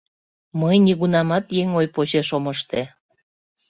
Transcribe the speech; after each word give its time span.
Мый 0.61 0.75
нигунамат 0.85 1.45
еҥ 1.61 1.67
ой 1.79 1.87
почеш 1.95 2.27
ом 2.37 2.45
ыште. 2.53 2.81